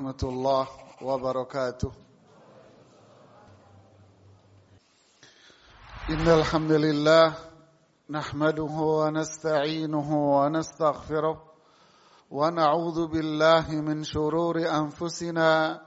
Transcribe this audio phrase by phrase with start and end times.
[0.00, 0.66] ورحمة الله
[1.02, 1.92] وبركاته.
[6.10, 7.34] إن الحمد لله
[8.10, 11.36] نحمده ونستعينه ونستغفره
[12.30, 15.80] ونعوذ بالله من شرور أنفسنا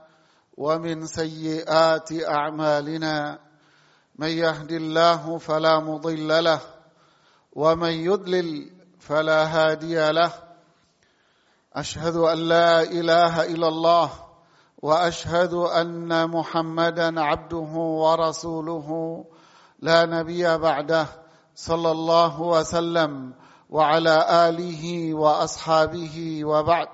[0.56, 3.38] ومن سيئات أعمالنا.
[4.18, 6.60] من يهد الله فلا مضل له
[7.52, 8.70] ومن يضلل
[9.00, 10.43] فلا هادي له
[11.76, 14.10] أشهد أن لا إله إلا الله
[14.82, 18.88] وأشهد أن محمدا عبده ورسوله
[19.80, 21.06] لا نبي بعده
[21.54, 23.34] صلى الله وسلم
[23.70, 26.88] وعلى آله وأصحابه وبعد.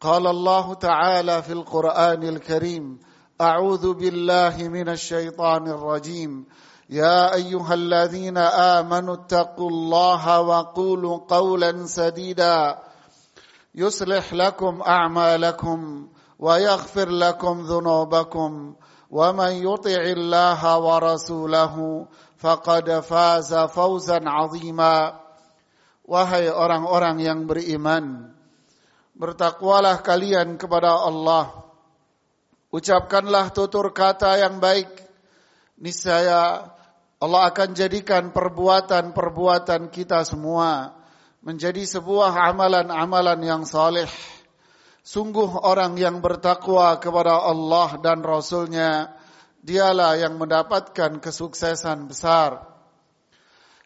[0.00, 2.98] قال الله تعالى في القرآن الكريم
[3.40, 6.46] أعوذ بالله من الشيطان الرجيم.
[6.90, 8.38] يا أيها الذين
[8.78, 12.78] آمنوا اتقوا الله وقولوا قولا سديدا.
[13.75, 16.07] يصلح لكم أعمالكم
[16.39, 18.75] ويغفر لكم ذنوبكم
[19.11, 21.75] ومن يطع الله ورسوله
[22.37, 25.21] فقد فاز فوزا عظيما
[26.11, 28.35] Wahai orang-orang yang beriman,
[29.15, 31.71] bertakwalah kalian kepada Allah.
[32.67, 34.91] Ucapkanlah tutur kata yang baik.
[35.79, 36.67] Niscaya
[37.15, 40.94] Allah akan jadikan perbuatan-perbuatan kita semua
[41.46, 44.10] menjadi sebuah amalan-amalan yang saleh.
[45.06, 49.14] Sungguh orang yang bertakwa kepada Allah dan Rasulnya,
[49.62, 52.66] dialah yang mendapatkan kesuksesan besar.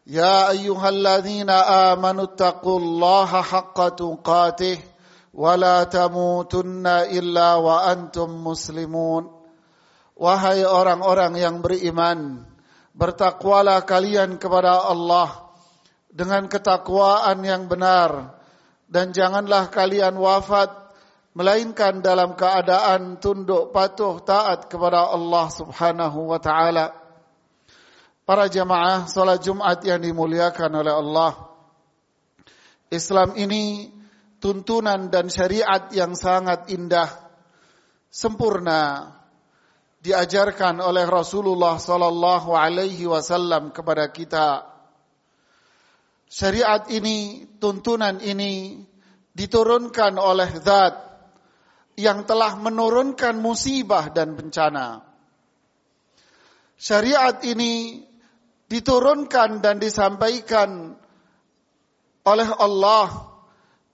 [0.09, 4.81] Ya ayyuhalladzina amanu taqullaha haqqa tuqatih
[5.37, 9.29] wa la tamutunna illa wa antum muslimun.
[10.17, 12.41] Wahai orang-orang yang beriman,
[12.97, 15.50] bertakwalah kalian kepada Allah
[16.11, 18.35] dengan ketakwaan yang benar
[18.91, 20.75] dan janganlah kalian wafat
[21.31, 26.91] melainkan dalam keadaan tunduk patuh taat kepada Allah Subhanahu wa taala.
[28.27, 31.33] Para jamaah salat Jumat yang dimuliakan oleh Allah.
[32.91, 33.91] Islam ini
[34.43, 37.11] tuntunan dan syariat yang sangat indah,
[38.11, 39.15] sempurna,
[40.03, 44.70] diajarkan oleh Rasulullah sallallahu alaihi wasallam kepada kita.
[46.31, 48.79] Syariat ini, tuntunan ini
[49.35, 50.95] diturunkan oleh zat
[51.99, 55.03] yang telah menurunkan musibah dan bencana.
[56.79, 58.07] Syariat ini
[58.71, 60.95] diturunkan dan disampaikan
[62.23, 63.11] oleh Allah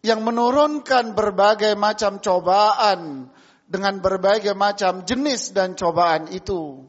[0.04, 3.32] yang menurunkan berbagai macam cobaan
[3.64, 6.84] dengan berbagai macam jenis dan cobaan itu.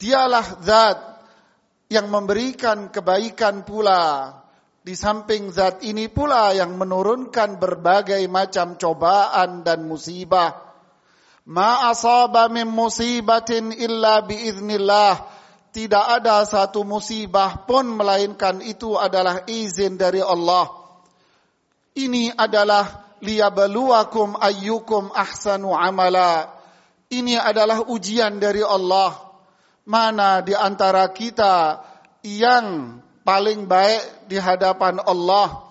[0.00, 0.98] Dialah zat
[1.92, 4.39] yang memberikan kebaikan pula.
[4.80, 10.56] Di samping zat ini pula yang menurunkan berbagai macam cobaan dan musibah.
[11.52, 15.40] Ma asaba min musibatin illa biiznillah.
[15.70, 20.66] Tidak ada satu musibah pun melainkan itu adalah izin dari Allah.
[21.94, 26.56] Ini adalah liyabluwakum ayyukum ahsanu amala.
[27.12, 29.12] Ini adalah ujian dari Allah.
[29.84, 31.84] Mana di antara kita
[32.24, 35.66] yang paling baik di hadapan Allah.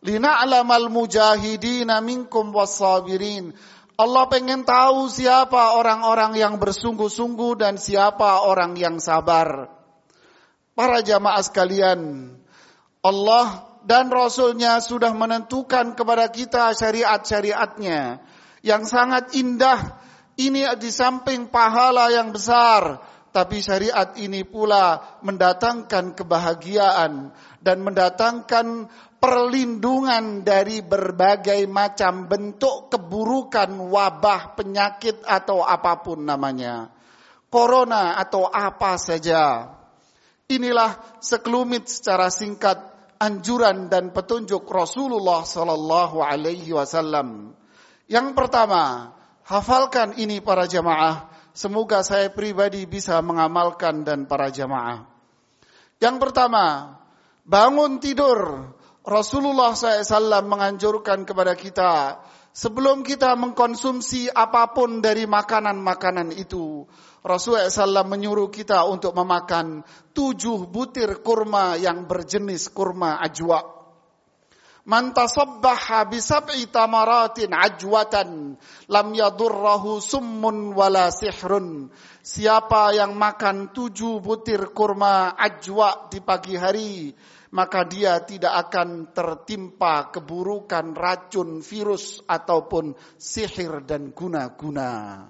[0.00, 3.52] Lina'lamal mujahidina minkum wassabirin.
[4.00, 9.68] Allah pengen tahu siapa orang-orang yang bersungguh-sungguh dan siapa orang yang sabar.
[10.72, 12.32] Para jamaah sekalian,
[13.04, 18.24] Allah dan Rasulnya sudah menentukan kepada kita syariat-syariatnya
[18.64, 20.00] yang sangat indah.
[20.40, 27.30] Ini di samping pahala yang besar, tapi syariat ini pula mendatangkan kebahagiaan
[27.62, 28.90] dan mendatangkan
[29.22, 36.90] perlindungan dari berbagai macam bentuk keburukan, wabah, penyakit atau apa pun namanya.
[37.46, 39.78] Corona atau apa saja.
[40.50, 42.82] Inilah sekelumit secara singkat
[43.22, 47.54] anjuran dan petunjuk Rasulullah Sallallahu Alaihi Wasallam.
[48.10, 49.14] Yang pertama,
[49.46, 51.29] hafalkan ini para jamaah.
[51.50, 55.06] Semoga saya pribadi bisa mengamalkan dan para jamaah.
[56.00, 56.96] Yang pertama,
[57.42, 58.70] bangun tidur
[59.00, 62.20] Rasulullah SAW menganjurkan kepada kita
[62.52, 66.84] sebelum kita mengkonsumsi apa pun dari makanan-makanan itu.
[67.20, 73.79] Rasulullah SAW menyuruh kita untuk memakan tujuh butir kurma yang berjenis kurma ajwa.
[74.88, 78.56] Man tasabbaha bisab'i tamaratin ajwatan
[78.88, 81.92] lam yadurrahu summun wala sihrun.
[82.24, 87.12] Siapa yang makan tujuh butir kurma ajwa di pagi hari
[87.50, 95.26] maka dia tidak akan tertimpa keburukan racun, virus ataupun sihir dan guna-guna.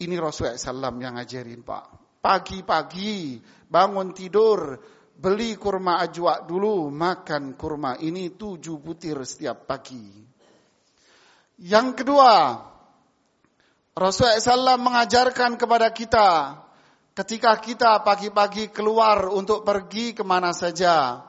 [0.00, 1.84] Ini Rasulullah SAW yang ngajarin Pak.
[2.22, 4.78] Pagi-pagi bangun tidur,
[5.22, 10.02] beli kurma ajwa dulu, makan kurma ini tujuh butir setiap pagi.
[11.62, 12.58] Yang kedua,
[13.94, 16.58] Rasulullah SAW mengajarkan kepada kita
[17.12, 21.20] Ketika kita pagi-pagi keluar untuk pergi ke mana saja,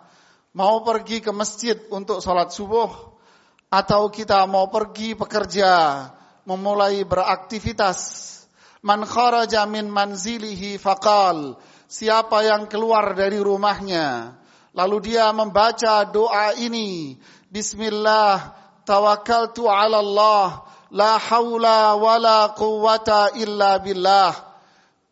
[0.56, 2.88] mau pergi ke masjid untuk sholat subuh,
[3.68, 6.08] atau kita mau pergi bekerja,
[6.48, 8.00] memulai beraktivitas.
[8.80, 11.60] Man kharaja min manzilihi faqal.
[11.94, 14.34] Siapa yang keluar dari rumahnya,
[14.74, 17.22] lalu dia membaca doa ini.
[17.54, 24.54] Bismillah, tawakkaltu ala Allah, la hawla wa la quwata illa billah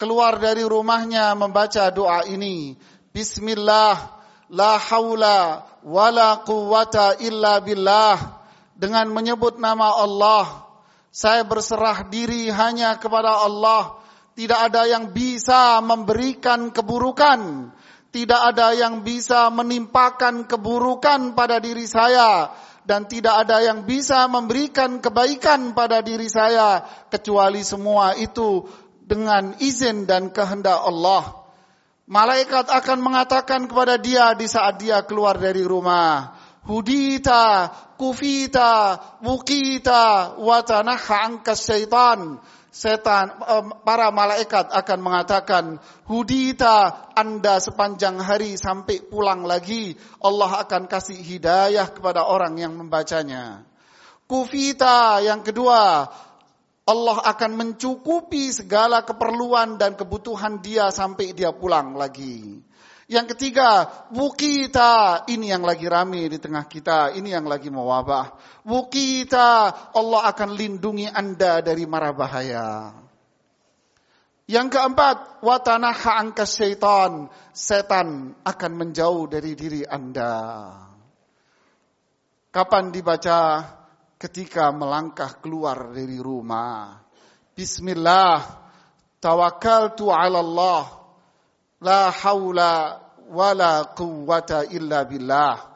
[0.01, 2.73] keluar dari rumahnya membaca doa ini.
[3.13, 4.17] Bismillah,
[4.49, 8.41] la haula wa la quwata illa billah.
[8.73, 10.65] Dengan menyebut nama Allah,
[11.13, 14.00] saya berserah diri hanya kepada Allah.
[14.31, 17.71] Tidak ada yang bisa memberikan keburukan.
[18.11, 22.51] Tidak ada yang bisa menimpakan keburukan pada diri saya
[22.83, 28.67] dan tidak ada yang bisa memberikan kebaikan pada diri saya kecuali semua itu
[29.05, 31.47] dengan izin dan kehendak Allah.
[32.11, 41.25] Malaikat akan mengatakan kepada dia di saat dia keluar dari rumah, Hudita, kufita, wukita, watanaha
[41.25, 42.37] angkas syaitan.
[42.71, 43.35] Setan,
[43.83, 45.75] para malaikat akan mengatakan,
[46.07, 53.67] Hudita, anda sepanjang hari sampai pulang lagi, Allah akan kasih hidayah kepada orang yang membacanya.
[54.23, 56.07] Kufita, yang kedua,
[56.87, 62.63] Allah akan mencukupi segala keperluan dan kebutuhan dia sampai dia pulang lagi.
[63.11, 65.27] Yang ketiga, wukita.
[65.27, 67.11] Ini yang lagi rame di tengah kita.
[67.11, 68.39] Ini yang lagi mewabah.
[68.63, 69.91] Wukita.
[69.91, 72.95] Allah akan lindungi anda dari mara bahaya.
[74.47, 77.27] Yang keempat, watanaha angka syaitan.
[77.51, 80.71] Setan akan menjauh dari diri anda.
[82.47, 83.67] Kapan dibaca
[84.15, 87.03] ketika melangkah keluar dari rumah.
[87.59, 88.39] Bismillah,
[89.19, 90.83] tawakkaltu ala Allah,
[91.83, 93.00] la haula
[93.31, 95.71] wala quwwata illa billah.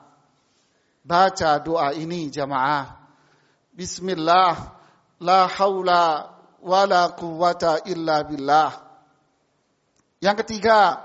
[1.05, 2.99] Baca doa ini jamaah.
[3.71, 4.75] Bismillah,
[5.23, 8.71] la haula wala quwwata illa billah.
[10.19, 10.99] Yang ketiga,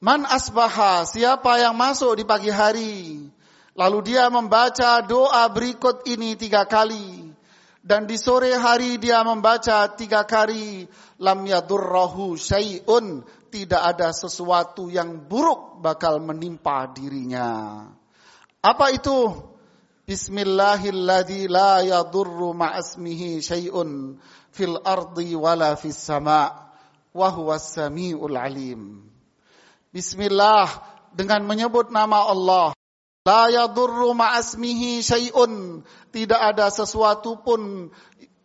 [0.00, 3.20] Man asbaha, siapa yang masuk di pagi hari,
[3.80, 7.32] Lalu dia membaca doa berikut ini tiga kali.
[7.80, 10.84] Dan di sore hari dia membaca tiga kali.
[11.16, 13.24] Lam yadurrahu syai'un.
[13.50, 17.82] Tidak ada sesuatu yang buruk bakal menimpa dirinya.
[18.62, 19.34] Apa itu?
[20.06, 24.18] Bismillahilladzi la yadurru ma'asmihi syai'un
[24.54, 26.70] fil ardi wala fis sama'
[27.10, 29.06] wa huwas samiul alim.
[29.90, 30.66] Bismillah
[31.14, 32.70] dengan menyebut nama Allah
[33.28, 35.84] La yadurru ma'asmihi syai'un.
[36.08, 37.92] Tidak ada sesuatu pun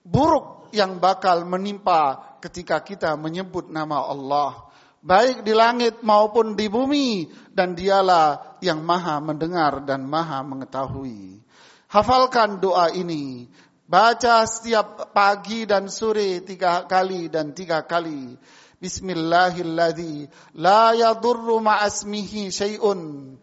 [0.03, 4.64] buruk yang bakal menimpa ketika kita menyebut nama Allah.
[5.05, 7.29] Baik di langit maupun di bumi.
[7.53, 11.45] Dan dialah yang maha mendengar dan maha mengetahui.
[11.93, 13.45] Hafalkan doa ini.
[13.85, 18.33] Baca setiap pagi dan sore tiga kali dan tiga kali.
[18.81, 20.25] Bismillahilladzi
[20.57, 23.33] la yadurru ma'asmihi syai'un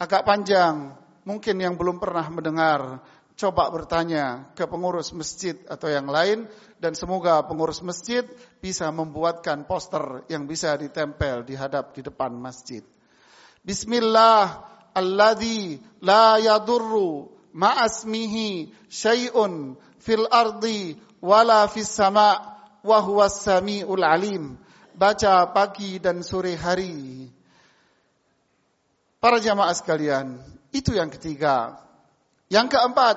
[0.00, 0.96] agak panjang.
[1.22, 2.98] Mungkin yang belum pernah mendengar,
[3.36, 6.46] coba bertanya ke pengurus masjid atau yang lain
[6.78, 8.26] dan semoga pengurus masjid
[8.60, 12.84] bisa membuatkan poster yang bisa ditempel di hadap di depan masjid.
[13.62, 22.36] Bismillah alladzi la yadurru ma'asmihi syai'un fil ardi wala fis sama'
[22.82, 24.58] wa huwas samiul alim.
[24.92, 27.32] Baca pagi dan sore hari
[29.22, 30.42] Para jamaah sekalian,
[30.74, 31.78] itu yang ketiga.
[32.52, 33.16] Yang keempat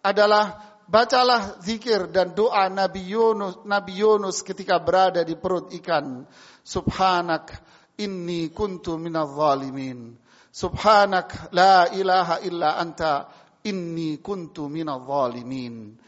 [0.00, 0.56] adalah
[0.88, 6.24] bacalah zikir dan doa Nabi Yunus, Nabi Yunus ketika berada di perut ikan.
[6.64, 7.52] Subhanak
[8.00, 10.16] inni kuntu minal zalimin.
[10.48, 13.28] Subhanak la ilaha illa anta
[13.68, 16.00] inni kuntu minal zalimin.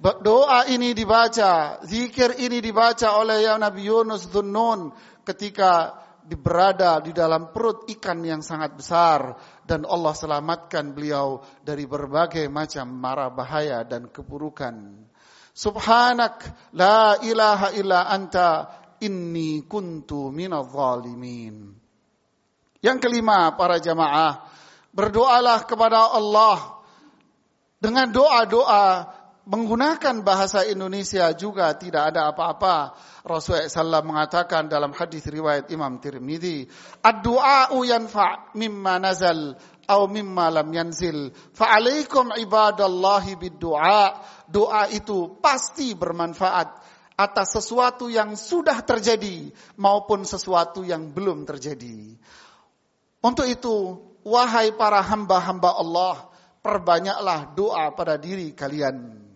[0.00, 4.92] Doa ini dibaca, zikir ini dibaca oleh Nabi Yunus Dhunnun
[5.24, 9.34] ketika berada di dalam perut ikan yang sangat besar
[9.70, 15.06] dan Allah selamatkan beliau dari berbagai macam mara bahaya dan keburukan.
[15.54, 16.42] Subhanak
[16.74, 18.66] la ilaha illa anta
[18.98, 21.70] inni kuntu minadh zalimin.
[22.82, 24.50] Yang kelima, para jamaah,
[24.90, 26.82] berdoalah kepada Allah
[27.78, 29.06] dengan doa-doa
[29.50, 32.94] menggunakan bahasa Indonesia juga tidak ada apa-apa.
[33.26, 36.70] Rasulullah SAW mengatakan dalam hadis riwayat Imam Tirmidzi,
[37.02, 41.34] "Ad-du'a'u yanfa' mimma nazal atau mimma lam yanzil.
[41.50, 46.68] Fa'alaikum ibadallahi bid-du'a." Doa itu pasti bermanfaat
[47.18, 52.16] atas sesuatu yang sudah terjadi maupun sesuatu yang belum terjadi.
[53.20, 56.30] Untuk itu, wahai para hamba-hamba Allah,
[56.64, 59.29] perbanyaklah doa pada diri kalian.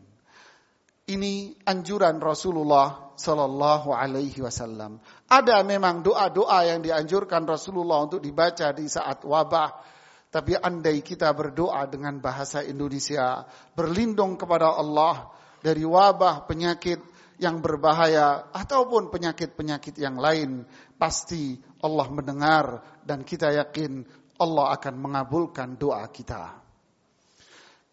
[1.05, 5.05] Ini anjuran Rasulullah Sallallahu Alaihi Wasallam.
[5.29, 9.85] Ada memang doa-doa yang dianjurkan Rasulullah untuk dibaca di saat wabah.
[10.33, 13.45] Tapi andai kita berdoa dengan bahasa Indonesia,
[13.77, 15.29] berlindung kepada Allah
[15.61, 16.99] dari wabah penyakit
[17.37, 20.65] yang berbahaya ataupun penyakit-penyakit yang lain,
[20.97, 24.09] pasti Allah mendengar dan kita yakin
[24.41, 26.65] Allah akan mengabulkan doa kita.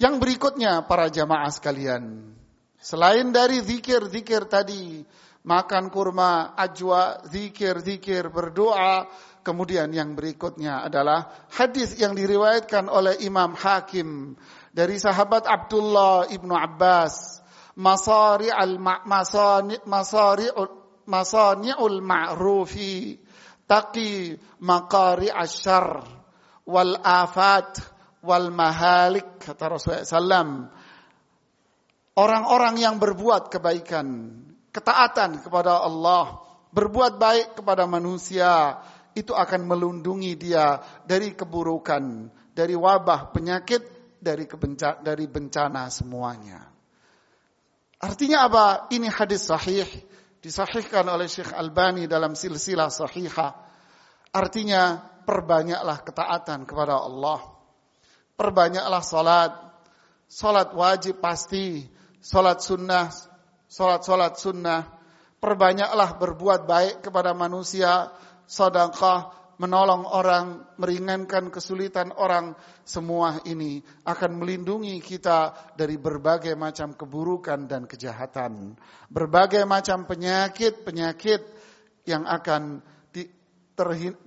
[0.01, 2.33] Yang berikutnya para jamaah sekalian,
[2.81, 5.05] selain dari zikir-zikir tadi,
[5.45, 9.05] makan kurma, ajwa, zikir-zikir, berdoa,
[9.45, 14.37] kemudian yang berikutnya adalah hadis yang diriwayatkan oleh Imam Hakim
[14.73, 17.41] dari sahabat Abdullah ibnu Abbas,
[17.77, 23.17] masari al masani masari'ul masani'ul ma'rufi
[23.65, 26.05] taqi maqari asyar
[26.67, 27.81] wal afat
[28.21, 30.80] wal mahalik kata Rasulullah SAW.
[32.15, 34.35] Orang-orang yang berbuat kebaikan,
[34.75, 36.43] ketaatan kepada Allah,
[36.75, 38.79] berbuat baik kepada manusia,
[39.15, 43.83] itu akan melindungi dia dari keburukan, dari wabah, penyakit,
[44.19, 46.67] dari kebenca, dari bencana semuanya.
[48.01, 48.65] Artinya apa?
[48.91, 49.87] Ini hadis sahih,
[50.43, 53.55] disahihkan oleh Syekh Albani dalam silsilah sahihah.
[54.35, 57.61] Artinya perbanyaklah ketaatan kepada Allah
[58.41, 59.53] Perbanyaklah salat.
[60.25, 61.85] Salat wajib pasti.
[62.21, 63.09] Salat sunnah.
[63.65, 64.85] Salat-salat sunnah.
[65.41, 68.13] Perbanyaklah berbuat baik kepada manusia.
[68.45, 69.33] Sadaqah.
[69.57, 70.69] Menolong orang.
[70.77, 72.53] Meringankan kesulitan orang.
[72.85, 78.77] Semua ini akan melindungi kita dari berbagai macam keburukan dan kejahatan.
[79.09, 81.41] Berbagai macam penyakit-penyakit
[82.05, 82.85] yang akan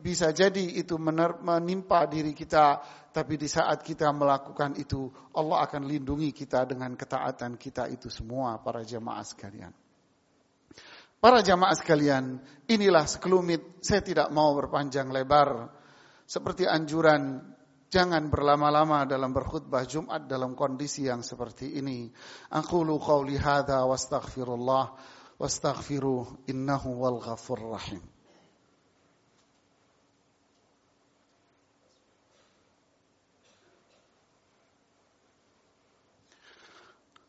[0.00, 2.82] bisa jadi itu menimpa diri kita
[3.14, 5.06] tapi di saat kita melakukan itu,
[5.38, 9.70] Allah akan lindungi kita dengan ketaatan kita itu semua para jamaah sekalian.
[11.22, 15.70] Para jamaah sekalian, inilah sekelumit, saya tidak mau berpanjang lebar.
[16.26, 17.38] Seperti anjuran,
[17.86, 22.10] jangan berlama-lama dalam berkhutbah Jumat dalam kondisi yang seperti ini.
[22.50, 23.94] Aqulu qawli hadha wa
[25.38, 25.48] wa
[26.50, 28.13] innahu wal ghafur rahim.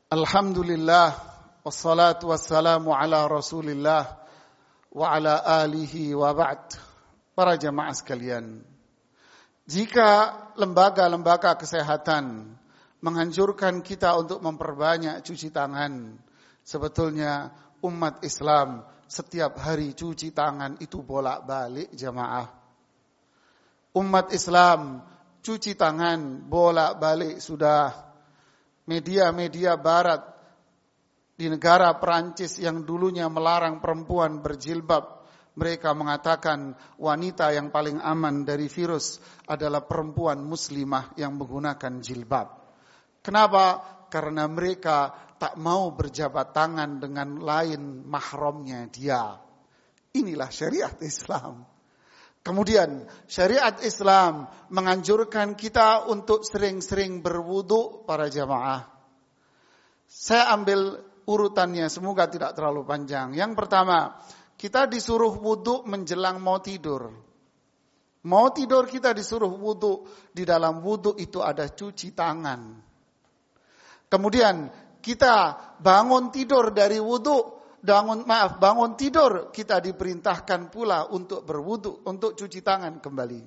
[0.05, 1.17] Alhamdulillah
[1.65, 4.05] wassalatu wassalamu ala Rasulillah
[4.93, 6.77] wa ala alihi wa ba'd.
[7.33, 8.61] Para jamaah sekalian,
[9.65, 12.53] jika lembaga-lembaga kesehatan
[13.01, 16.21] menganjurkan kita untuk memperbanyak cuci tangan,
[16.61, 17.49] sebetulnya
[17.81, 22.45] umat Islam setiap hari cuci tangan itu bolak-balik jamaah.
[23.97, 25.01] Umat Islam
[25.41, 28.04] cuci tangan bolak-balik sudah
[28.85, 30.21] media-media barat
[31.35, 38.67] di negara Perancis yang dulunya melarang perempuan berjilbab, mereka mengatakan wanita yang paling aman dari
[38.67, 42.47] virus adalah perempuan muslimah yang menggunakan jilbab.
[43.23, 43.83] Kenapa?
[44.11, 49.39] Karena mereka tak mau berjabat tangan dengan lain mahramnya dia.
[50.15, 51.74] Inilah syariat Islam.
[52.45, 58.85] Kemudian syariat Islam menganjurkan kita untuk sering-sering berwudu para jamaah.
[60.05, 63.33] Saya ambil urutannya semoga tidak terlalu panjang.
[63.33, 64.21] Yang pertama,
[64.61, 67.17] kita disuruh wudu menjelang mau tidur.
[68.29, 70.05] Mau tidur kita disuruh wudu.
[70.29, 72.77] Di dalam wudu itu ada cuci tangan.
[74.05, 74.69] Kemudian
[75.01, 77.54] kita bangun tidur dari wudu
[77.85, 83.41] bangun maaf bangun tidur kita diperintahkan pula untuk berwudu untuk cuci tangan kembali.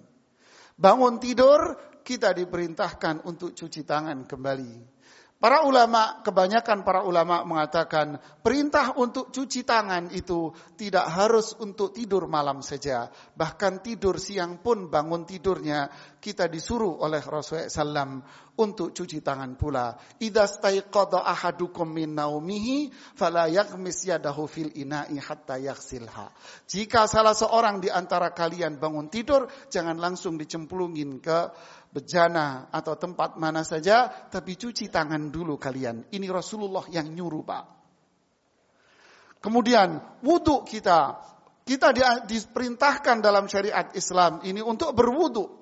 [0.79, 1.75] Bangun tidur
[2.07, 4.99] kita diperintahkan untuk cuci tangan kembali.
[5.39, 12.27] Para ulama, kebanyakan para ulama mengatakan perintah untuk cuci tangan itu tidak harus untuk tidur
[12.27, 13.07] malam saja.
[13.39, 15.87] Bahkan tidur siang pun bangun tidurnya
[16.19, 19.95] kita disuruh oleh Rasulullah SAW untuk cuci tangan pula.
[20.19, 26.35] Idza staiqadha ahadukum min naumihi fala yaghmis yadahu fil ina'i hatta yaghsilha.
[26.67, 31.55] Jika salah seorang di antara kalian bangun tidur, jangan langsung dicemplungin ke
[31.95, 36.11] bejana atau tempat mana saja, tapi cuci tangan dulu kalian.
[36.11, 37.65] Ini Rasulullah yang nyuruh Pak.
[39.39, 41.23] Kemudian wudhu kita,
[41.63, 41.95] kita
[42.27, 45.58] diperintahkan dalam syariat Islam ini untuk berwudhu.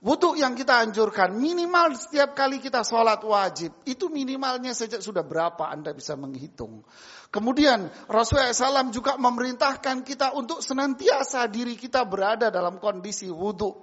[0.00, 3.84] Wudhu yang kita anjurkan minimal setiap kali kita sholat wajib.
[3.84, 6.88] Itu minimalnya saja sudah berapa Anda bisa menghitung.
[7.28, 13.76] Kemudian Rasulullah SAW juga memerintahkan kita untuk senantiasa diri kita berada dalam kondisi wudhu.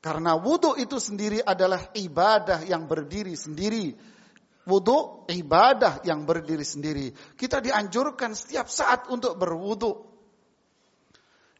[0.00, 3.92] Karena wudhu itu sendiri adalah ibadah yang berdiri sendiri.
[4.64, 7.12] Wudhu ibadah yang berdiri sendiri.
[7.36, 10.08] Kita dianjurkan setiap saat untuk berwudhu.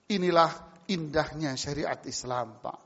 [0.09, 0.49] Inilah
[0.89, 2.84] indahnya syariat Islam, Pak.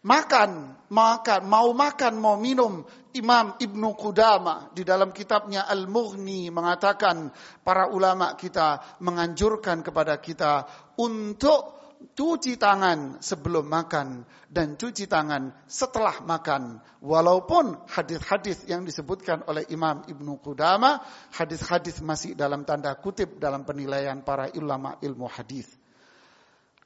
[0.00, 2.84] Makan, makan, mau makan, mau minum.
[3.10, 7.34] Imam Ibnu Qudama di dalam kitabnya Al-Mughni mengatakan
[7.66, 10.64] para ulama kita menganjurkan kepada kita
[10.94, 11.80] untuk
[12.14, 16.80] cuci tangan sebelum makan dan cuci tangan setelah makan.
[17.02, 21.02] Walaupun hadis-hadis yang disebutkan oleh Imam Ibnu Qudama,
[21.34, 25.79] hadis-hadis masih dalam tanda kutip dalam penilaian para ulama ilmu hadis.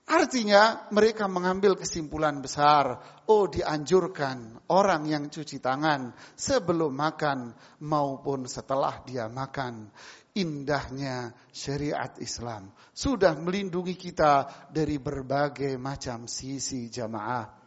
[0.04, 9.00] Artinya mereka mengambil kesimpulan besar, oh dianjurkan orang yang cuci tangan sebelum makan maupun setelah
[9.08, 9.88] dia makan.
[10.36, 12.68] Indahnya syariat Islam.
[12.92, 17.63] Sudah melindungi kita dari berbagai macam sisi jamaah.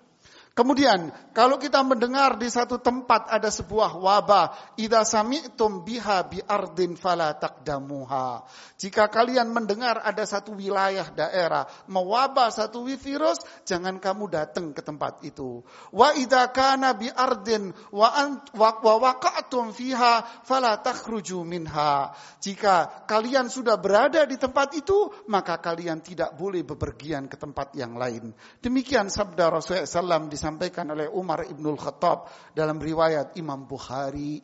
[0.57, 6.97] Kemudian kalau kita mendengar di satu tempat ada sebuah wabah, idza sami'tum biha bi ardin
[6.97, 8.41] fala taqdamuha.
[8.81, 15.21] Jika kalian mendengar ada satu wilayah daerah mewabah satu virus, jangan kamu datang ke tempat
[15.29, 15.61] itu.
[15.93, 18.09] Wa idza kana bi ardin wa
[18.57, 22.09] wa waqa'tum fiha fala takhruju minha.
[22.41, 27.93] Jika kalian sudah berada di tempat itu, maka kalian tidak boleh bepergian ke tempat yang
[27.93, 28.33] lain.
[28.57, 34.39] Demikian sabda Rasulullah SAW di disampaikan oleh Umar Ibnul Khattab dalam riwayat Imam Bukhari.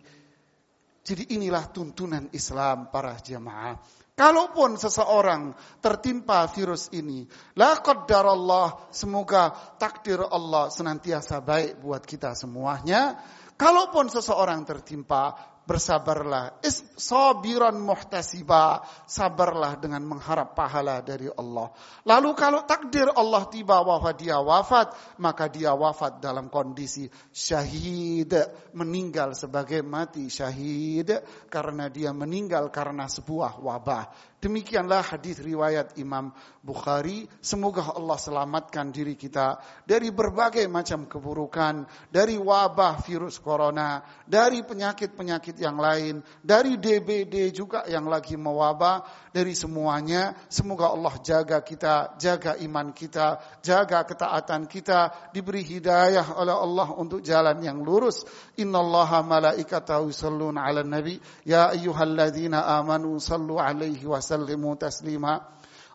[1.00, 3.79] Jadi inilah tuntunan Islam para jamaah.
[4.12, 7.24] Kalaupun seseorang tertimpa virus ini,
[7.55, 13.16] la qaddarallah, semoga takdir Allah senantiasa baik buat kita semuanya.
[13.55, 16.60] Kalaupun seseorang tertimpa bersabarlah.
[17.00, 18.84] Sabiran muhtasiba.
[19.08, 21.72] Sabarlah dengan mengharap pahala dari Allah.
[22.04, 28.36] Lalu kalau takdir Allah tiba bahwa dia wafat, maka dia wafat dalam kondisi syahid.
[28.76, 31.24] Meninggal sebagai mati syahid.
[31.48, 34.32] Karena dia meninggal karena sebuah wabah.
[34.44, 37.32] Demikianlah hadis riwayat Imam Bukhari.
[37.40, 39.56] Semoga Allah selamatkan diri kita
[39.88, 47.88] dari berbagai macam keburukan, dari wabah virus corona, dari penyakit-penyakit yang lain, dari DBD juga
[47.88, 50.36] yang lagi mewabah, dari semuanya.
[50.51, 57.24] Semoga Allah jaga kita, jaga iman kita, jaga ketaatan kita, diberi hidayah oleh Allah untuk
[57.24, 58.27] jalan yang lurus.
[58.60, 61.16] Innallaha malaikatahu yusalluna 'alan nabi
[61.48, 65.41] ya ayyuhalladzina amanu sallu 'alaihi wa وسلموا تسليما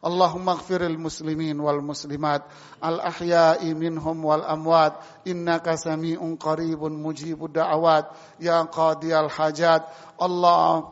[0.06, 2.42] اللهم اغفر المسلمين والمسلمات
[2.86, 4.94] الأحياء منهم والأموات
[5.28, 8.06] إنك سميع قريب مجيب الدعوات
[8.40, 9.84] يا قاضي الحاجات
[10.22, 10.90] الله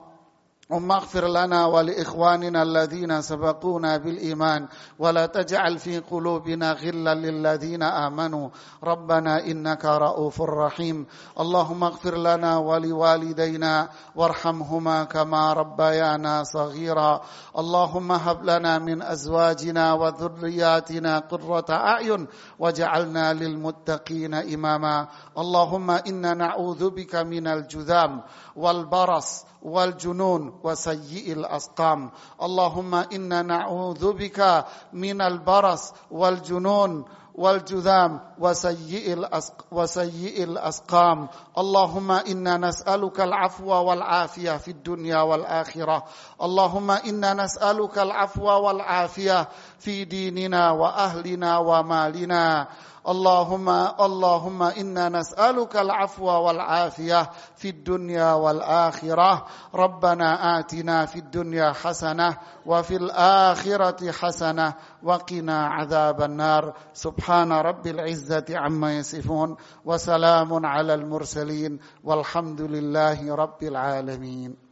[0.67, 8.49] اللهم اغفر لنا ولإخواننا الذين سبقونا بالإيمان ولا تجعل في قلوبنا غلا للذين آمنوا.
[8.85, 11.07] ربنا إنك رؤوف رحيم.
[11.41, 17.21] اللهم اغفر لنا ولوالدينا وارحمهما كما ربيانا صغيرا.
[17.59, 22.27] اللهم هب لنا من أزواجنا وذرياتنا قرة أعين
[22.59, 25.09] وجعلنا للمتقين إماما.
[25.39, 28.23] اللهم إنا نعوذ بك من الجذام
[28.57, 32.11] والبرص والجنون وسيئ الأسقام.
[32.43, 37.05] اللهم إنا نعوذ بك من البرص والجنون
[37.37, 41.29] والجذام وسيئ الأسق وسيئ الأسقام.
[41.59, 46.05] اللهم إنا نسألك العفو والعافية في الدنيا والآخرة.
[46.43, 52.69] اللهم إنا نسألك العفو والعافية في ديننا وأهلنا ومالنا.
[53.09, 53.69] اللهم
[54.01, 59.47] اللهم إنا نسألك العفو والعافية في الدنيا والآخرة.
[59.75, 62.37] ربنا آتنا في الدنيا حسنة
[62.67, 66.75] وفي الآخرة حسنة وقنا عذاب النار.
[66.93, 74.66] سبحان رب العزة عما يصفون وسلام على المرسلين والحمد لله رب العالمين.